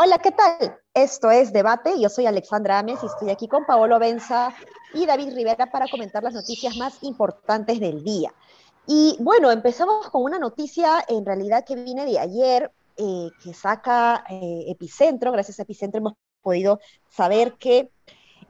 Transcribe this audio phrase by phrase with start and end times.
[0.00, 0.78] Hola, ¿qué tal?
[0.94, 2.00] Esto es Debate.
[2.00, 4.54] Yo soy Alexandra Ames y estoy aquí con Paolo Benza
[4.94, 8.32] y David Rivera para comentar las noticias más importantes del día.
[8.86, 14.24] Y bueno, empezamos con una noticia en realidad que viene de ayer, eh, que saca
[14.28, 15.30] eh, Epicentro.
[15.30, 17.90] Gracias a Epicentro hemos podido saber que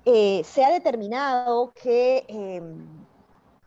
[0.05, 3.06] eh, se ha determinado que em,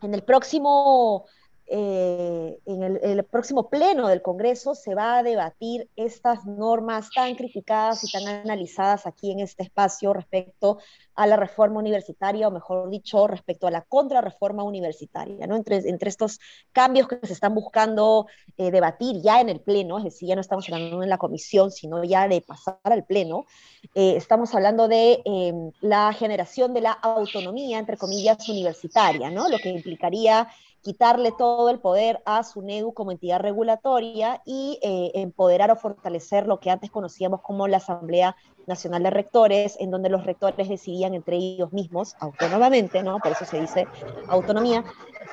[0.02, 1.26] en el próximo
[1.74, 8.04] eh, en el, próximo pleno del Congreso se va a debatir estas normas tan criticadas
[8.04, 10.76] y tan analizadas aquí en este espacio respecto
[11.14, 15.56] a la reforma universitaria, o mejor dicho, respecto a la contrarreforma universitaria, ¿no?
[15.56, 16.40] Entre, entre estos
[16.72, 18.26] cambios que se están buscando
[18.58, 21.70] eh, debatir ya en el pleno, es decir, ya no estamos hablando en la comisión,
[21.70, 23.46] sino ya de pasar al pleno,
[23.94, 29.48] eh, estamos hablando de em, la generación de la autonomía, entre comillas, universitaria, ¿no?
[29.48, 30.48] Lo que implicaría
[30.82, 36.58] quitarle todo el poder a SUNEDU como entidad regulatoria y eh, empoderar o fortalecer lo
[36.58, 41.36] que antes conocíamos como la Asamblea Nacional de Rectores, en donde los rectores decidían entre
[41.36, 43.18] ellos mismos, autónomamente, ¿no?
[43.18, 43.86] Por eso se dice
[44.28, 44.84] autonomía,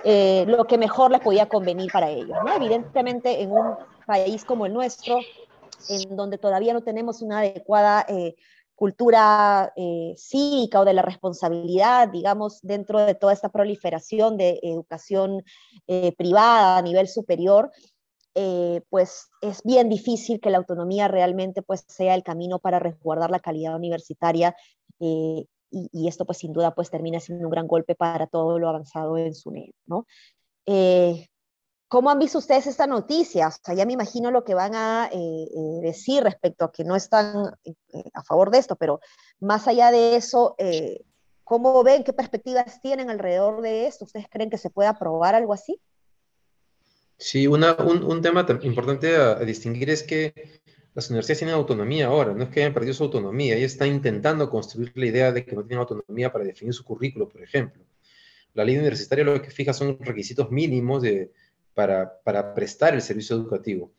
[0.04, 2.54] eh, lo que mejor les podía convenir para ellos, ¿no?
[2.54, 5.20] Evidentemente, en un país como el nuestro,
[5.90, 8.36] en donde todavía no tenemos una adecuada eh,
[8.80, 15.44] cultura eh, cívica o de la responsabilidad, digamos, dentro de toda esta proliferación de educación
[15.88, 17.72] eh, privada a nivel superior,
[18.36, 23.32] eh, pues es bien difícil que la autonomía realmente pues sea el camino para resguardar
[23.32, 24.56] la calidad universitaria
[24.98, 28.70] y, y, esto pues sin duda pues termina siendo un gran golpe para todo lo
[28.70, 29.52] avanzado en su
[29.88, 30.06] ¿no?
[31.90, 33.48] ¿Cómo han visto ustedes esta noticia?
[33.48, 36.84] O sea, ya me imagino lo que van a eh, eh, decir respecto a que
[36.84, 37.74] no están eh,
[38.14, 39.00] a favor de esto, pero
[39.40, 40.56] más allá de eso,
[41.44, 44.06] ¿cómo ven, qué perspectivas tienen alrededor de esto?
[44.06, 45.82] ¿Ustedes creen que se puede aprobar algo así?
[47.18, 50.62] Sí, un, tema importante a, distinguir es que
[50.94, 54.48] las universidades tienen autonomía ahora, no es que hayan perdido su autonomía, ellas están intentando
[54.48, 57.84] construir la idea de que no tienen autonomía para definir su currículo, por ejemplo.
[58.54, 61.32] La ley universitaria lo que fija son requisitos mínimos de
[61.74, 63.92] para, prestar el servicio educativo.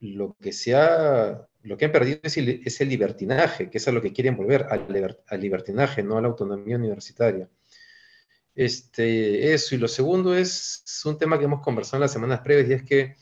[0.00, 4.00] Lo que, se ha, lo que han perdido es el, libertinaje, que es a lo
[4.00, 7.48] que quieren volver, al, libertinaje, no a la autonomía universitaria.
[8.54, 12.68] Este, eso, y lo segundo es, un tema que hemos conversado en las semanas previas,
[12.68, 13.16] y es que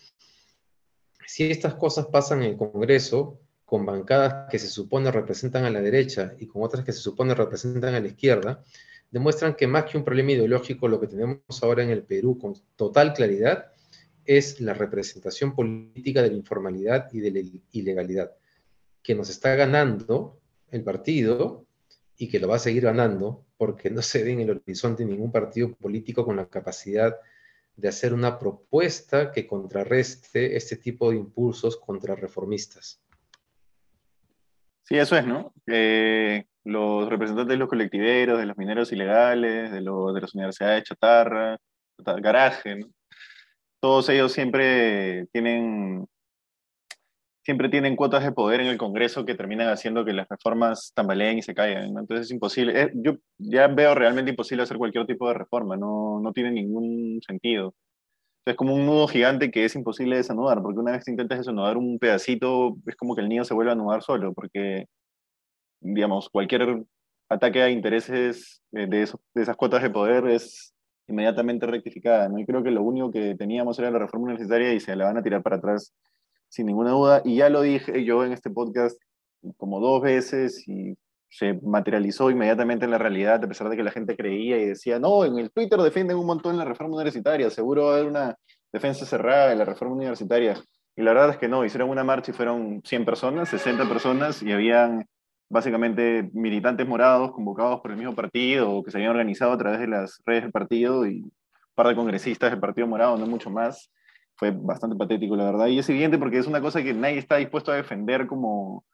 [1.27, 5.83] si estas cosas pasan en el Congreso, con bancadas que se supone representan a la
[5.83, 8.65] derecha y con otras que se supone representan a la izquierda,
[9.11, 12.55] demuestran que más que un problema ideológico, lo que tenemos ahora en el Perú con
[12.77, 13.73] total claridad
[14.29, 17.41] es la representación política de la informalidad y de la
[17.73, 18.31] ilegalidad,
[19.03, 20.39] que nos está ganando
[20.71, 21.65] el partido
[22.19, 25.33] y que lo va a seguir ganando porque no se ve en el horizonte ningún
[25.33, 27.17] partido político con la capacidad
[27.75, 33.01] de hacer una propuesta que contrarreste este tipo de impulsos contrarreformistas.
[34.83, 35.55] Sí, eso es, ¿no?
[36.65, 40.85] los representantes de los colectiveros, de los mineros ilegales, de, los, de las universidades de
[40.85, 41.59] chatarra,
[42.21, 42.89] garaje, ¿no?
[43.81, 46.07] Todos ellos siempre tienen,
[47.45, 51.39] siempre tienen cuotas de poder en el Congreso que terminan haciendo que las reformas tambaleen
[51.39, 51.97] y se caigan.
[51.97, 52.81] Entonces es imposible.
[52.81, 57.21] Eh, yo ya veo realmente imposible hacer cualquier tipo de reforma, no, no tiene ningún
[57.27, 57.75] sentido.
[58.47, 61.77] Es como un nudo gigante que es imposible desanudar, porque una vez que intentas desanudar
[61.77, 64.87] un pedacito, es como que el nido se vuelve a anudar solo, porque,
[65.81, 66.85] digamos, cualquier
[67.29, 69.03] ataque a intereses de, de
[69.43, 70.75] esas cuotas de poder es
[71.09, 72.29] inmediatamente rectificada.
[72.29, 72.39] ¿no?
[72.39, 75.17] Y creo que lo único que teníamos era la reforma universitaria y se la van
[75.17, 75.95] a tirar para atrás
[76.49, 77.23] sin ninguna duda.
[77.25, 79.01] Y ya lo dije yo en este podcast
[79.57, 80.97] como dos veces y
[81.31, 84.99] se materializó inmediatamente en la realidad, a pesar de que la gente creía y decía,
[84.99, 88.37] no, en el Twitter defienden un montón la reforma universitaria, seguro va a haber una
[88.73, 90.63] defensa cerrada de la reforma universitaria.
[90.97, 94.43] Y la verdad es que no, hicieron una marcha y fueron 100 personas, 60 personas,
[94.43, 95.07] y habían
[95.49, 99.89] básicamente militantes morados convocados por el mismo partido que se habían organizado a través de
[99.89, 101.33] las redes del partido y un
[101.75, 103.91] par de congresistas del Partido Morado, no mucho más.
[104.37, 105.67] Fue bastante patético, la verdad.
[105.67, 108.85] Y es evidente porque es una cosa que nadie está dispuesto a defender como,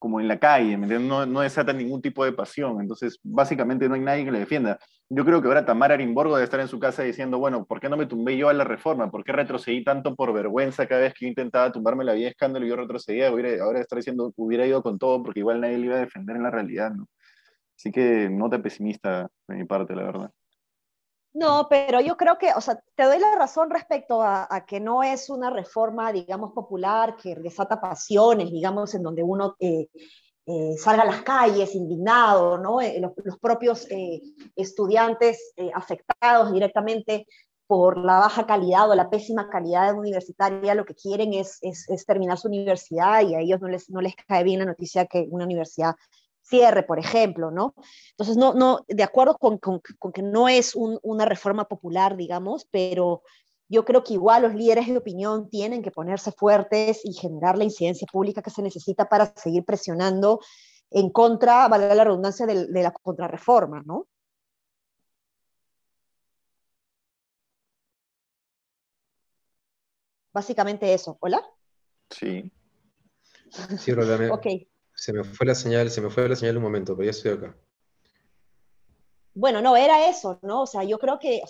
[0.00, 4.00] como en la calle, no, no desata ningún tipo de pasión, entonces básicamente no hay
[4.00, 4.78] nadie que le defienda.
[5.10, 7.88] Yo creo que ahora Tamara Arimborgo debe estar en su casa diciendo, bueno, ¿por qué
[7.90, 9.10] no me tumbé yo a la reforma?
[9.10, 12.64] ¿Por qué retrocedí tanto por vergüenza cada vez que intentaba tumbarme la vida de escándalo
[12.64, 13.28] y yo retrocedía?
[13.28, 16.44] Ahora estar diciendo, hubiera ido con todo porque igual nadie le iba a defender en
[16.44, 16.92] la realidad.
[17.76, 20.30] Así que nota pesimista de mi parte, la verdad.
[21.32, 25.04] No, pero yo creo que, o sea, te doy la razón respecto a, que no
[25.04, 29.86] es una reforma, digamos, popular, que desata pasiones, digamos, en donde uno eh,
[30.46, 32.80] eh, salga a las calles indignado, ¿no?
[32.80, 33.86] Eh, los, propios
[34.56, 37.26] estudiantes afectados directamente
[37.68, 42.38] por la baja calidad o la pésima calidad universitaria, lo que quieren es, es, terminar
[42.38, 45.94] su universidad y a ellos no les cae bien la noticia que una universidad
[46.50, 47.74] cierre, por ejemplo, ¿no?
[48.10, 53.22] Entonces, no, no, de acuerdo con, con, que no es una reforma popular, digamos, pero
[53.68, 57.64] yo creo que igual los líderes de opinión tienen que ponerse fuertes y generar la
[57.64, 60.40] incidencia pública que se necesita para seguir presionando
[60.90, 64.08] en contra, valga la redundancia, de, de la contrarreforma, ¿no?
[70.32, 71.16] Básicamente eso.
[71.20, 71.42] ¿Hola?
[72.10, 72.50] Sí.
[73.78, 74.30] Sí, Rolame.
[74.30, 74.46] ok.
[75.00, 77.32] Se me fue la señal, se me fue la señal un momento, pero ya estoy
[77.32, 77.56] acá.
[79.32, 80.64] Bueno, no, era eso, ¿no?
[80.64, 81.40] O sea, yo creo que,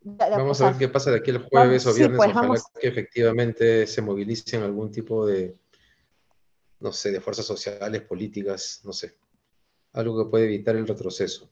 [0.00, 2.16] Vamos a ver qué pasa de aquí el jueves o viernes.
[2.16, 5.56] Pues, Ojalá que efectivamente se movilicen algún tipo de,
[6.80, 9.14] no sé, de fuerzas sociales, políticas, no sé.
[9.92, 11.48] Algo que puede evitar el retroceso.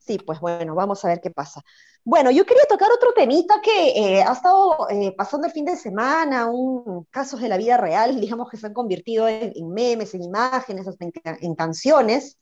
[0.00, 1.62] Sí, pues bueno, vamos a ver qué pasa.
[2.02, 5.76] Bueno, yo quería tocar otro temita que eh, ha estado eh, pasando el fin de
[5.76, 10.22] semana, un, casos de la vida real, digamos que se han convertido en, memes, en
[10.22, 10.86] imágenes,
[11.40, 12.38] en, canciones.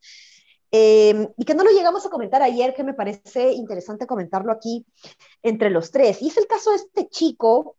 [0.71, 4.87] Em, y que no lo llegamos a comentar ayer, que me parece interesante comentarlo aquí
[5.43, 6.23] entre los tres.
[6.23, 7.77] Y es el caso de este chico,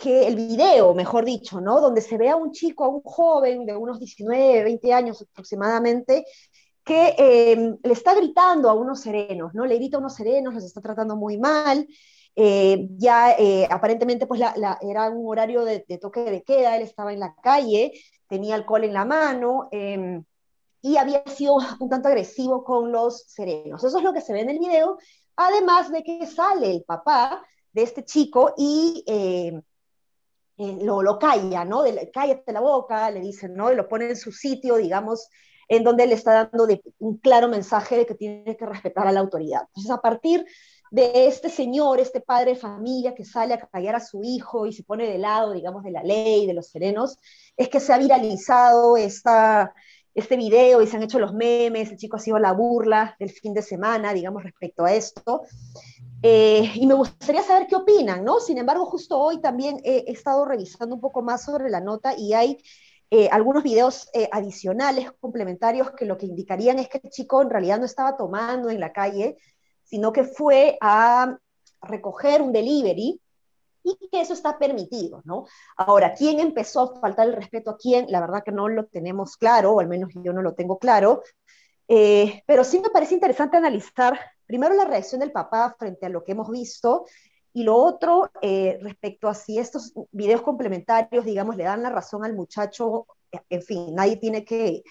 [0.00, 1.80] que el video, mejor dicho, ¿no?
[1.80, 6.24] Donde se ve a un chico, a un joven de unos 19, 20 años aproximadamente,
[6.94, 9.66] em, le está gritando a unos serenos, ¿no?
[9.66, 11.86] Le grita a unos serenos, los está tratando muy mal.
[12.36, 17.20] Eh, ya eh, aparentemente pues era un horario de, toque de queda, él estaba en
[17.20, 17.92] la calle,
[18.28, 19.68] tenía alcohol en la mano.
[19.72, 20.22] Eh,
[20.82, 23.84] y había sido un tanto agresivo con los serenos.
[23.84, 24.98] Eso es lo que se ve en el video,
[25.36, 29.60] además de que sale el papá de este chico y eh,
[30.56, 31.82] eh, lo, lo calla, ¿no?
[31.82, 33.72] De, cállate la boca, le dicen, ¿no?
[33.72, 35.28] Y lo pone en su sitio, digamos,
[35.70, 36.66] en donde le está dando
[36.98, 39.62] un claro mensaje de que tiene que respetar a la autoridad.
[39.68, 40.44] Entonces, a partir
[40.90, 44.72] de este señor, este padre de familia que sale a callar a su hijo y
[44.72, 47.18] se pone de lado, digamos, de la ley, de los serenos,
[47.56, 49.72] es que se ha viralizado esta,
[50.12, 53.30] este video y se han hecho los memes, el chico ha sido la burla del
[53.30, 55.42] fin de semana, digamos, respecto a esto.
[56.20, 58.40] Eh, y me gustaría saber qué opinan, ¿no?
[58.40, 62.34] Sin embargo, justo hoy también he, estado revisando un poco más sobre la nota y
[62.34, 62.58] hay
[63.10, 67.50] eh, algunos videos eh, adicionales, complementarios, que lo que indicarían es que el chico en
[67.50, 69.36] realidad no estaba tomando en la calle,
[69.82, 71.36] sino que fue a
[71.82, 73.20] recoger un delivery
[73.82, 75.46] y que eso está permitido, ¿no?
[75.76, 78.06] Ahora, ¿quién empezó a faltar el respeto a quién?
[78.10, 81.22] La verdad que no lo tenemos claro, o al menos yo no lo tengo claro,
[81.88, 86.22] eh, pero sí me parece interesante analizar primero la reacción del papá frente a lo
[86.22, 87.06] que hemos visto
[87.52, 92.24] y lo otro eh, respecto a si estos videos complementarios, digamos, le dan la razón
[92.24, 93.06] al muchacho,
[93.48, 94.82] en fin, nadie tiene que,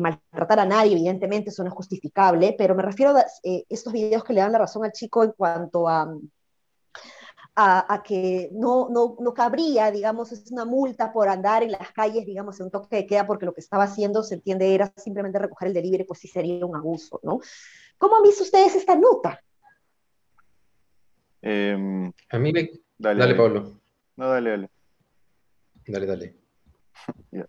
[0.00, 4.24] maltratar a nadie, evidentemente, eso no es justificable, pero me refiero a eh, estos videos
[4.24, 6.08] que le dan la razón al chico en cuanto a
[7.60, 12.24] a, que no, no, no, cabría, digamos, es una multa por andar en las calles,
[12.24, 15.40] digamos, en un toque de queda, porque lo que estaba haciendo, se entiende, era simplemente
[15.40, 17.40] recoger el delivery, pues sí sería un abuso, ¿no?
[17.98, 19.42] ¿Cómo han visto ustedes esta nota?
[21.42, 22.70] Em, a mí me...
[22.98, 23.80] Dale, Pablo.
[24.16, 24.70] No, dale, dale.
[25.86, 26.34] Dale, dale.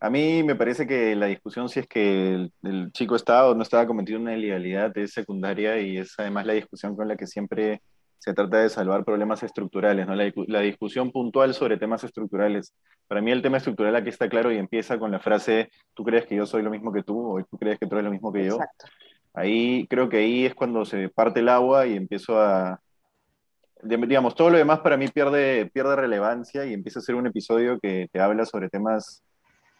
[0.00, 3.54] A mí me parece que la discusión si es que el, el, chico estaba o
[3.54, 7.28] no estaba cometiendo una ilegalidad es secundaria y es además la discusión con la que
[7.28, 7.80] siempre
[8.22, 10.14] se trata de salvar problemas estructurales, ¿no?
[10.14, 12.72] La, discusión puntual sobre temas estructurales.
[13.08, 16.26] Para mí el tema estructural aquí está claro y empieza con la frase, tú crees
[16.26, 18.32] que yo soy lo mismo que tú o tú crees que tú eres lo mismo
[18.32, 18.54] que yo.
[18.54, 18.86] Exacto.
[19.34, 22.80] Ahí creo que ahí es cuando se parte el agua y empiezo a...
[23.82, 27.78] Digamos, todo lo demás para mí pierde, pierde relevancia y empieza a ser un episodio
[27.80, 29.22] que te habla sobre temas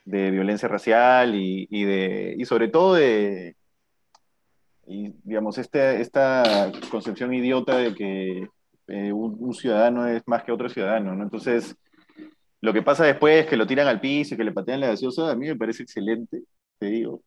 [0.05, 3.55] de violencia racial y, y de, y sobre todo de,
[4.87, 8.49] y, digamos, este, esta concepción idiota de que
[8.89, 11.23] eh, un, ciudadano es más que otro ciudadano, ¿no?
[11.23, 11.77] Entonces,
[12.61, 14.89] lo que pasa después es que lo tiran al piso y que le patean la
[14.89, 16.43] gaseosa, a mí me parece excelente,
[16.79, 17.23] te digo.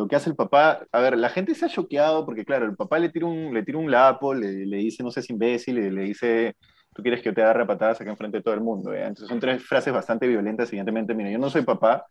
[0.00, 2.74] Lo que hace el papá, a ver, la gente se ha choqueado porque, claro, el
[2.74, 5.90] papá le tira un, le tira un lapo, le, le dice, no seas imbécil, le,
[5.90, 6.56] le dice,
[6.94, 8.94] tú quieres que yo te agarre patadas acá enfrente de todo el mundo.
[8.94, 12.06] Entonces son tres frases bastante violentas, evidentemente, mira, yo no soy papá,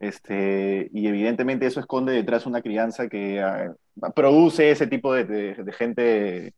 [0.00, 3.74] este, y evidentemente eso esconde detrás una crianza que ah,
[4.14, 6.52] produce ese tipo de, gente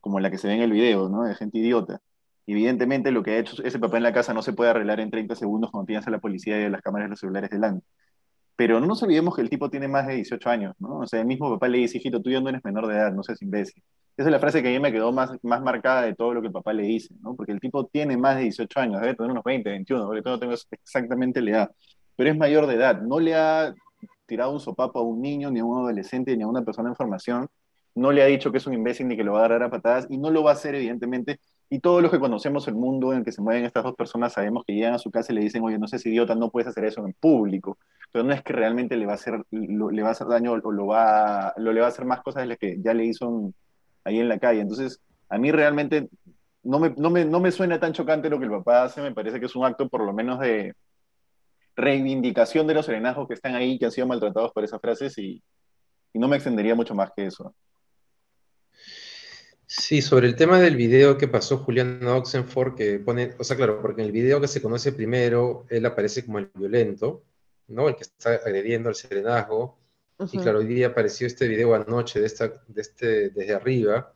[0.00, 1.22] como la que se ve en el video, ¿no?
[1.22, 2.00] De gente idiota.
[2.46, 5.10] Evidentemente lo que ha hecho ese papá en la casa no se puede arreglar en
[5.10, 7.86] 30 segundos cuando tienes a la policía y a las cámaras de los celulares delante.
[8.62, 10.98] Pero no nos olvidemos que el tipo tiene más de 18 años, ¿no?
[10.98, 13.12] O sea, el mismo papá le dice, hijito, tú ya no eres menor de edad,
[13.12, 13.82] no seas imbécil.
[14.16, 16.40] Esa es la frase que a mí me quedó más, más marcada de todo lo
[16.40, 17.34] que el papá le dice, ¿no?
[17.34, 20.38] Porque el tipo tiene más de 18 años, debe tener unos 20, 21, porque no
[20.38, 21.70] tengo exactamente la edad
[22.16, 23.00] pero es mayor de edad.
[23.02, 23.74] No le ha
[24.26, 26.94] tirado un sopapo a un niño, ni a un adolescente, ni a una persona en
[26.94, 27.48] formación.
[27.94, 29.70] No le ha dicho que es un imbécil ni que lo va a agarrar a
[29.70, 31.40] patadas, y no lo va a hacer, evidentemente.
[31.72, 34.34] Y todos los que conocemos el mundo en el que se mueven estas dos personas
[34.34, 36.68] sabemos que llegan a su casa y le dicen, oye, no seas idiota, no puedes
[36.68, 37.78] hacer eso en público.
[38.12, 40.70] Pero no es que realmente le va a hacer, le va a hacer daño o
[40.70, 43.54] lo va, lo, le va a hacer más cosas de las que ya le hizo
[44.04, 44.60] ahí en la calle.
[44.60, 45.00] Entonces,
[45.30, 46.10] a mí realmente
[46.62, 49.14] no me, no, me, no me suena tan chocante lo que el papá hace, me
[49.14, 50.74] parece que es un acto por lo menos de
[51.74, 55.42] reivindicación de los serenazgos que están ahí, que han sido maltratados por esas frases y,
[56.12, 57.54] y no me extendería mucho más que eso.
[59.74, 63.80] Sí, sobre el tema del video que pasó Julián Oxenford, que pone, o sea, claro,
[63.80, 67.24] porque en el video que se conoce primero, él aparece como el violento,
[67.68, 67.88] ¿no?
[67.88, 69.78] El que está agrediendo al serenazgo.
[70.30, 74.12] Y claro, hoy día apareció este video anoche de, esta, de este, desde arriba,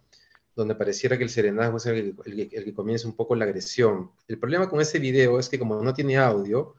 [0.55, 2.15] donde pareciera que el serenazgo es el,
[2.51, 4.11] que comienza un poco la agresión.
[4.29, 6.75] El problema con ese video es que como no tiene audio,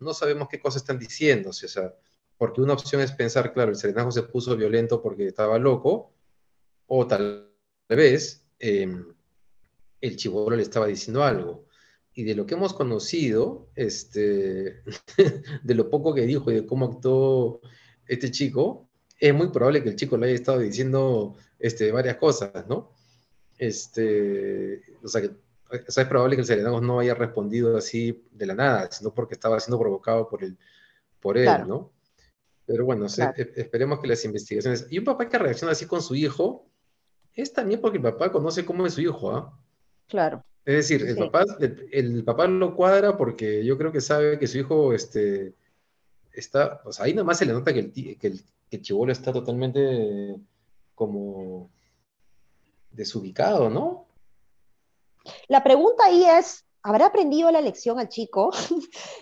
[0.00, 1.94] no sabemos qué cosas están diciendo, o sea,
[2.36, 6.12] porque una opción es pensar, claro, el serenazgo se puso violento porque estaba loco,
[6.86, 7.48] o tal
[7.96, 9.06] vez em,
[10.00, 11.66] el chivolo le estaba diciendo algo.
[12.14, 14.82] Y de lo que hemos conocido, este,
[15.62, 17.60] de lo poco que dijo y de cómo actuó
[18.06, 22.66] este chico, es muy probable que el chico le haya estado diciendo este, varias cosas,
[22.68, 22.92] ¿no?
[23.62, 25.30] este, o sea, que
[25.86, 29.60] es probable que el Serenagos no haya respondido así de la nada, sino porque estaba
[29.60, 30.58] siendo provocado por, el,
[31.20, 31.92] por él, ¿no?
[32.66, 34.88] Pero bueno, e, esperemos que las investigaciones...
[34.90, 36.66] Y un papá que reacciona así con su hijo,
[37.34, 39.58] es también porque el papá conoce cómo es su hijo, ¿ah?
[40.08, 40.44] Claro.
[40.64, 44.58] Es decir, el, papá, el, papá lo cuadra porque yo creo que sabe que su
[44.58, 45.54] hijo este,
[46.32, 49.10] está, o sea, ahí nomás se le nota que el, que el, que el chivolo
[49.10, 50.36] está totalmente
[50.94, 51.68] como
[52.92, 54.06] desubicado, ¿no?
[55.48, 58.50] La pregunta ahí es, ¿habrá aprendido la lección al chico?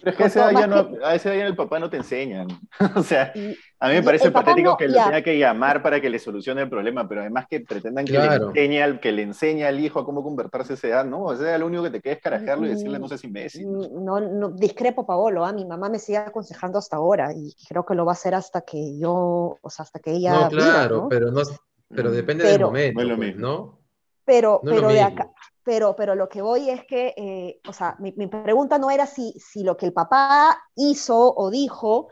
[0.02, 2.48] Pero es que a ese, día no, a ese día el papá no te enseñan.
[2.96, 3.32] o sea,
[3.78, 6.70] a mí me parece patético que le tenga que llamar para que le solucione el
[6.70, 10.04] problema, pero además que pretendan que, le, enseñe al, que le enseñe al hijo a
[10.04, 11.24] cómo convertirse a esa edad, ¿no?
[11.24, 13.66] O sea, lo único que te queda es carajearlo y decirle no seas imbécil.
[13.66, 15.52] Mm, no, no discrepo, Paolo, ¿ah?
[15.52, 18.62] mi mamá me sigue aconsejando hasta ahora y creo que lo va a hacer hasta
[18.62, 20.32] que yo, o sea, hasta que ella...
[20.32, 21.42] No, claro, pero no,
[21.88, 23.80] pero depende del momento, no, pues, ¿no?
[24.24, 28.12] Pero, pero, de acá, pero, pero lo que voy es que, eh, o sea, mi,
[28.12, 32.08] pregunta no era si, si lo que el papá hizo o dijo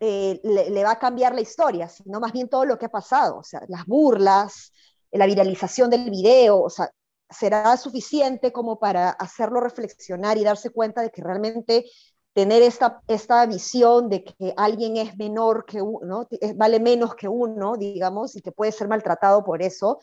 [0.00, 3.38] eh, le, va a cambiar la historia, sino más bien todo lo que ha pasado,
[3.38, 4.72] o sea, las burlas,
[5.12, 6.90] la viralización del video, o sea,
[7.28, 11.84] será suficiente como para hacerlo reflexionar y darse cuenta de que realmente
[12.32, 17.76] tener esta, esta visión de que alguien es menor que uno, vale menos que uno,
[17.76, 19.98] digamos, y que puede ser maltratado por eso,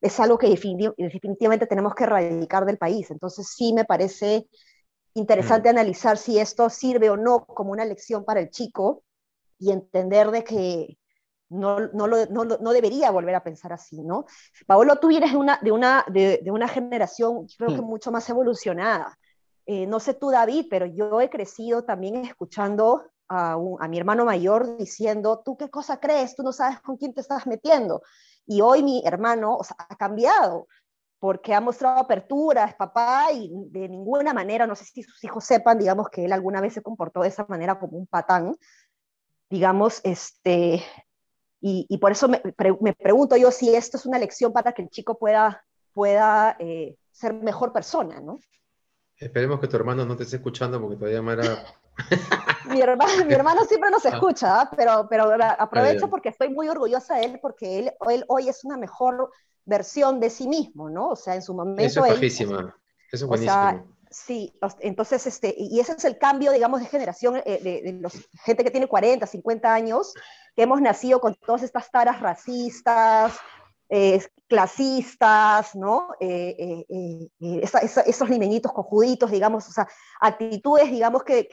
[0.00, 3.10] es algo que definitivamente tenemos que erradicar del país.
[3.10, 4.48] Entonces sí me parece
[5.14, 5.76] interesante mm.
[5.76, 9.02] analizar si esto sirve o no como una lección para el chico
[9.58, 10.98] y entender de que
[11.50, 14.26] no, no, lo, no, no, debería volver a pensar así, ¿no?
[14.66, 17.86] Paolo, tú vienes de una, de una, de, de una generación, creo que mm.
[17.86, 19.18] mucho más evolucionada.
[19.70, 23.58] Eh, no sé tú, David, pero yo he crecido también escuchando a,
[23.88, 26.34] mi hermano mayor diciendo, ¿tú qué cosa crees?
[26.34, 28.02] Tú no sabes con quién te estás metiendo.
[28.48, 30.66] Y hoy mi hermano ha cambiado
[31.20, 35.44] porque ha mostrado apertura, es papá y de ninguna manera, no sé si sus hijos
[35.44, 38.56] sepan, digamos, que él alguna vez se comportó de esa manera como un patán,
[39.50, 40.82] digamos, este,
[41.60, 42.40] y, por eso me,
[42.94, 45.62] pregunto yo si esto es una lección para que el chico pueda,
[45.92, 48.38] pueda eh, ser mejor persona, ¿no?
[49.16, 51.64] Esperemos que tu hermano no te esté escuchando porque todavía me era...
[52.70, 54.10] mi, hermano, mi hermano siempre nos ah.
[54.10, 54.70] escucha, ¿ah?
[54.76, 58.76] pero, pero aprovecho porque estoy muy orgullosa de él porque él, él, hoy es una
[58.76, 59.30] mejor
[59.64, 61.10] versión de sí mismo, ¿no?
[61.10, 61.82] O sea, en su momento...
[61.82, 62.76] Eso es bajísima,
[63.12, 63.84] eso es buenísimo.
[64.10, 68.14] sí, entonces, este, y ese es el cambio, digamos, de generación, eh, de, de los,
[68.44, 70.14] gente que tiene 40, 50 años,
[70.56, 73.38] que hemos nacido con todas estas taras racistas,
[73.88, 76.10] eh, clasistas, ¿no?
[76.20, 77.62] Eh, eh,
[78.06, 79.88] esos limeñitos cojuditos, digamos, o sea,
[80.20, 81.48] actitudes, digamos, que,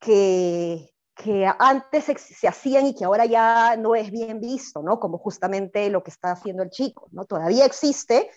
[0.00, 4.98] que, que, antes se, hacían y que ahora ya no es bien visto, ¿no?
[4.98, 7.24] Como justamente lo que está haciendo el chico, ¿no?
[7.24, 8.30] Todavía existe,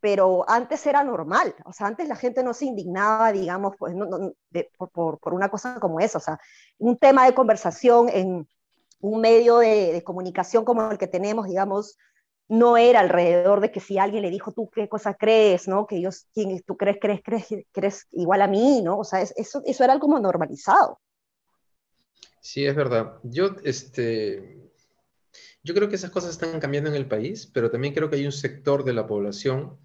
[0.00, 3.94] pero antes era normal, o sea, antes la gente no se indignaba, digamos, pues,
[4.76, 6.38] por, por, una cosa como esa, o sea,
[6.78, 8.48] un tema de conversación en
[9.00, 11.96] un medio de, de comunicación como el que tenemos, digamos,
[12.48, 15.86] no era alrededor de que si alguien le dijo, tú qué cosa crees, ¿no?
[15.86, 18.98] Que ellos, ¿quién, tú crees, crees, crees, crees igual a mí, ¿no?
[18.98, 21.00] O sea, eso, eso era algo normalizado.
[22.40, 23.18] Sí, es verdad.
[23.24, 24.70] Yo, este,
[25.64, 28.26] yo creo que esas cosas están cambiando en el país, pero también creo que hay
[28.26, 29.76] un sector de la población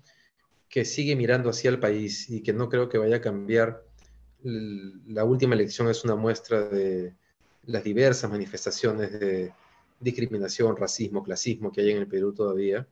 [0.70, 3.84] que sigue mirando hacia el país y que no creo que vaya a cambiar
[4.44, 7.14] la última elección es una muestra de
[7.66, 9.54] las diversas manifestaciones de
[10.02, 12.88] discriminación, racismo, clasismo que hay en el Perú todavía.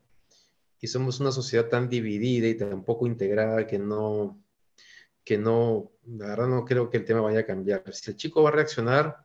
[0.80, 4.42] Y somos una sociedad tan dividida y tan poco integrada que no,
[5.26, 7.84] que no, la verdad no creo que el tema vaya a cambiar.
[7.92, 9.18] Si el chico va a reaccionar,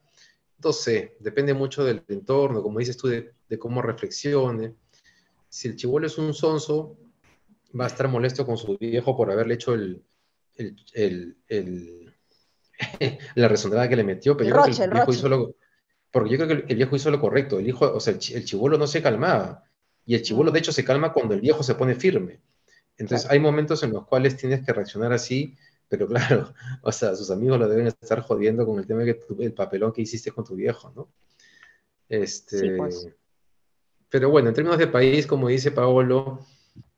[0.63, 4.75] no sé, depende mucho del entorno, como dices tú, de, cómo reflexione.
[5.49, 6.97] Si el chivolo es un sonso,
[7.79, 10.03] va a estar molesto con su viejo por haberle hecho el,
[10.57, 12.15] el, el,
[13.37, 15.55] la resonada que le metió, pero yo creo que el, viejo hizo lo,
[16.15, 17.59] porque yo creo que el viejo hizo lo correcto.
[17.59, 19.65] El hijo, o sea, el, chivolo no se calmaba.
[20.07, 22.39] Y el chivolo, de hecho, se calma cuando el viejo se pone firme.
[22.97, 25.57] Entonces, hay momentos en los cuales tienes que reaccionar así,
[25.89, 29.25] pero claro, o sea, sus amigos lo deben estar jodiendo con el tema de que
[29.41, 31.09] el papelón que hiciste con tu viejo, ¿no?
[32.09, 33.09] Este, pues.
[34.09, 36.47] Pero bueno, en términos de país, como dice Paolo,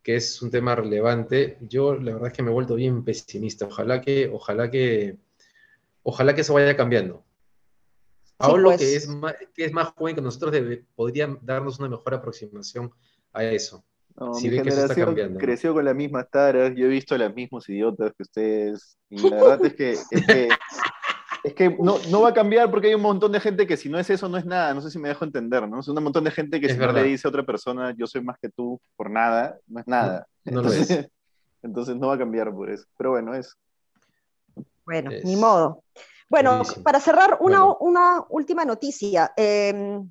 [0.03, 3.65] que es un tema relevante, yo la verdad es que me he vuelto bien pesimista.
[3.65, 5.17] Ojalá que, ojalá que,
[6.03, 7.26] ojalá que eso vaya cambiando.
[8.37, 8.81] Paolo, pues.
[8.81, 12.93] que, es más, que es más joven que nosotros, debe, podría darnos una mejor aproximación
[13.33, 13.85] a eso.
[14.35, 18.23] si mi generación creció con las mismas taras, yo he visto los mismos idiotas que
[18.23, 19.93] ustedes, y la verdad es que,
[21.45, 23.89] es que, no, no, va a cambiar porque hay un montón de gente que si
[23.89, 25.81] no es eso, no es nada, no sé si me dejo entender, ¿no?
[25.81, 28.23] Es un montón de gente que si no le dice a otra persona, yo soy
[28.23, 30.27] más que tú por nada, no es nada.
[30.45, 31.11] No, entonces, lo es.
[31.63, 33.57] entonces no va a cambiar por eso, pero bueno, es.
[34.85, 35.83] Bueno, ni modo.
[36.29, 39.33] Bueno, para cerrar, una, una última noticia.
[39.37, 40.09] Em,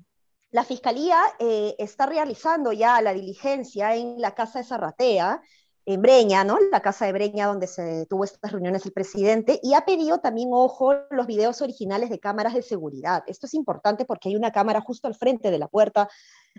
[0.50, 5.42] la Fiscalía eh, está realizando ya la diligencia en la casa de Zarratea,
[5.84, 6.58] en Breña, ¿no?
[6.72, 10.48] La casa de Breña donde se tuvo estas reuniones el presidente, y ha pedido también,
[10.52, 13.22] ojo, los videos originales de cámaras de seguridad.
[13.26, 16.08] Esto es importante porque hay una cámara justo al frente de la puerta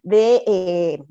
[0.04, 1.04] de, eh,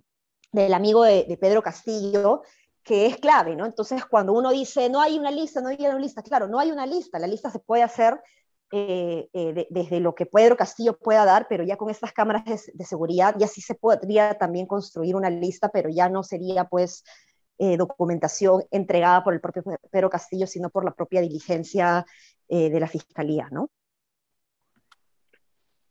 [0.53, 2.43] del amigo de, de Pedro Castillo,
[2.87, 3.67] que es clave, ¿no?
[3.67, 6.71] Entonces, cuando uno dice, no hay una lista, no hay una lista, claro, no hay
[6.71, 8.21] una lista, la lista se puede hacer
[8.71, 12.85] eh, eh, desde lo que Pedro Castillo pueda dar, pero ya con estas cámaras de,
[12.85, 17.03] seguridad ya sí se podría también construir una lista, pero ya no sería pues
[17.59, 22.07] eh, documentación entregada por el propio Pedro Castillo, sino por la propia diligencia
[22.49, 23.69] de la Fiscalía, ¿no?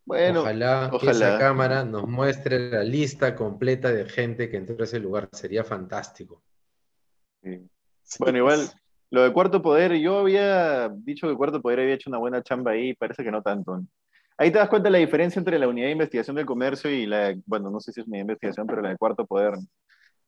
[0.06, 4.86] Bueno, ojalá, que esa cámara nos muestre la lista completa de gente que entró a
[4.86, 6.45] ese lugar, sería fantástico.
[8.20, 8.60] Bueno, igual,
[9.12, 12.72] lo de Cuarto Poder, yo había dicho que Cuarto Poder había hecho una buena chamba
[12.72, 13.82] ahí, parece que no tanto.
[14.38, 17.06] Ahí te das cuenta de la diferencia entre la unidad de investigación del comercio y
[17.06, 19.54] la, bueno, no sé si es unidad de investigación, pero la de Cuarto Poder.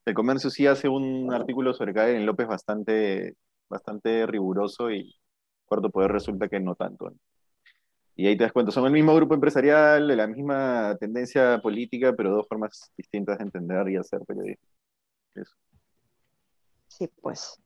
[0.06, 3.34] El comercio sí hace un artículo sobre Karen López bastante,
[3.68, 5.14] bastante riguroso y
[5.66, 7.12] Cuarto Poder resulta que no tanto.
[8.16, 12.14] Y ahí te das cuenta, son el mismo grupo empresarial, de la misma tendencia política,
[12.16, 14.66] pero dos formas distintas de entender y hacer periodismo.
[15.34, 15.54] Eso.
[16.98, 17.60] Sí, pues.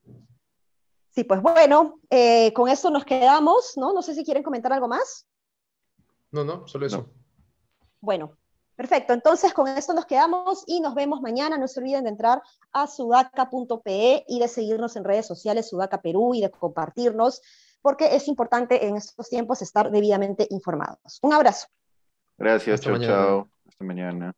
[1.09, 3.95] Sí, pues bueno, eh, con esto nos quedamos, ¿no?
[3.95, 5.27] No sé si quieren comentar algo más.
[6.31, 7.07] No, no, solo eso.
[8.01, 8.37] Bueno,
[8.77, 9.15] perfecto.
[9.15, 11.57] Entonces, con esto nos quedamos y nos vemos mañana.
[11.57, 12.43] No se olviden de entrar
[12.73, 17.41] a sudaca.pe y de seguirnos en redes sociales Sudaca Perú y de compartirnos,
[17.81, 21.19] porque es importante en estos tiempos estar debidamente informados.
[21.23, 21.69] Un abrazo.
[22.37, 23.49] Gracias, chao, chao.
[23.67, 24.35] Hasta mañana.